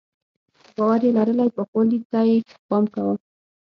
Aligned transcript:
که 0.63 0.69
باور 0.77 1.01
یې 1.05 1.11
لرلی 1.17 1.49
پاکوالي 1.55 1.99
ته 2.11 2.19
یې 2.29 2.37
پام 2.67 2.83
کاوه. 2.93 3.13